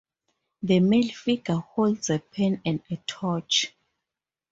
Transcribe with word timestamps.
The 0.63 0.79
male 0.79 1.09
figure 1.13 1.57
holds 1.57 2.09
a 2.09 2.17
pen 2.17 2.59
and 2.65 2.81
a 2.89 2.95
torch. 3.05 3.71